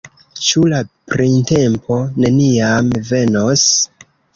Ĉu 0.45 0.63
la 0.71 0.79
printempo 1.13 2.01
neniam 2.27 2.93
venos? 3.15 3.73